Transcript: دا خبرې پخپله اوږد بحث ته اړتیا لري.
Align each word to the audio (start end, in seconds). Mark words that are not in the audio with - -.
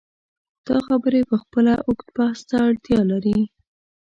دا 0.67 0.77
خبرې 0.87 1.21
پخپله 1.31 1.73
اوږد 1.85 2.09
بحث 2.17 2.39
ته 2.49 2.55
اړتیا 2.67 2.99
لري. 3.11 3.39